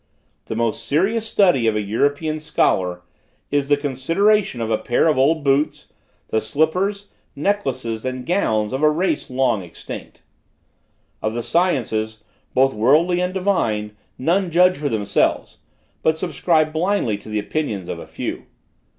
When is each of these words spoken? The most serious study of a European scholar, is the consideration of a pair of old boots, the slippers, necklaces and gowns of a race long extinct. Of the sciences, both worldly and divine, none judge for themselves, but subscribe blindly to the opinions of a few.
The 0.45 0.55
most 0.55 0.83
serious 0.87 1.27
study 1.27 1.67
of 1.67 1.75
a 1.75 1.81
European 1.83 2.39
scholar, 2.39 3.03
is 3.51 3.69
the 3.69 3.77
consideration 3.77 4.59
of 4.59 4.71
a 4.71 4.77
pair 4.79 5.07
of 5.07 5.15
old 5.19 5.43
boots, 5.43 5.89
the 6.29 6.41
slippers, 6.41 7.11
necklaces 7.35 8.03
and 8.03 8.25
gowns 8.25 8.73
of 8.73 8.81
a 8.81 8.89
race 8.89 9.29
long 9.29 9.61
extinct. 9.61 10.23
Of 11.21 11.35
the 11.35 11.43
sciences, 11.43 12.23
both 12.55 12.73
worldly 12.73 13.19
and 13.21 13.31
divine, 13.31 13.95
none 14.17 14.49
judge 14.49 14.75
for 14.75 14.89
themselves, 14.89 15.59
but 16.01 16.17
subscribe 16.17 16.73
blindly 16.73 17.19
to 17.19 17.29
the 17.29 17.37
opinions 17.37 17.87
of 17.87 17.99
a 17.99 18.07
few. 18.07 18.47